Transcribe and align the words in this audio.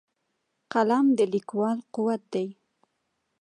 قلم 0.71 1.05
د 1.17 1.19
لیکوال 1.33 1.77
قوت 1.95 2.21
دی 2.33 2.47